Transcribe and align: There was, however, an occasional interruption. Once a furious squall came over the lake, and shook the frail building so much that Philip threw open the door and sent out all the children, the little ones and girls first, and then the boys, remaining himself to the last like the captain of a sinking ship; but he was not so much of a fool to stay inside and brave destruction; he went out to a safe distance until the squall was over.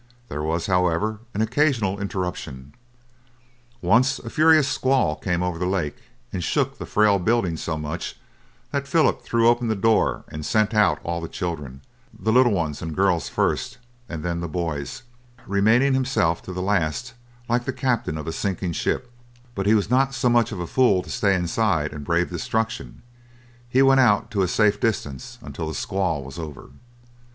There 0.29 0.41
was, 0.41 0.65
however, 0.65 1.19
an 1.35 1.43
occasional 1.43 1.99
interruption. 2.01 2.73
Once 3.83 4.17
a 4.17 4.31
furious 4.31 4.67
squall 4.67 5.15
came 5.15 5.43
over 5.43 5.59
the 5.59 5.67
lake, 5.67 5.97
and 6.33 6.43
shook 6.43 6.79
the 6.79 6.87
frail 6.87 7.19
building 7.19 7.55
so 7.55 7.77
much 7.77 8.17
that 8.71 8.87
Philip 8.87 9.21
threw 9.21 9.47
open 9.47 9.67
the 9.67 9.75
door 9.75 10.25
and 10.27 10.43
sent 10.43 10.73
out 10.73 10.97
all 11.03 11.21
the 11.21 11.27
children, 11.27 11.83
the 12.19 12.31
little 12.33 12.51
ones 12.51 12.81
and 12.81 12.95
girls 12.95 13.29
first, 13.29 13.77
and 14.09 14.23
then 14.23 14.39
the 14.39 14.47
boys, 14.47 15.03
remaining 15.45 15.93
himself 15.93 16.41
to 16.45 16.51
the 16.51 16.63
last 16.63 17.13
like 17.47 17.65
the 17.65 17.71
captain 17.71 18.17
of 18.17 18.25
a 18.25 18.31
sinking 18.31 18.71
ship; 18.73 19.11
but 19.53 19.67
he 19.67 19.75
was 19.75 19.91
not 19.91 20.15
so 20.15 20.29
much 20.29 20.51
of 20.51 20.59
a 20.59 20.65
fool 20.65 21.03
to 21.03 21.11
stay 21.11 21.35
inside 21.35 21.93
and 21.93 22.03
brave 22.05 22.31
destruction; 22.31 23.03
he 23.69 23.83
went 23.83 23.99
out 23.99 24.31
to 24.31 24.41
a 24.41 24.47
safe 24.47 24.79
distance 24.79 25.37
until 25.43 25.67
the 25.67 25.75
squall 25.75 26.23
was 26.23 26.39
over. 26.39 26.71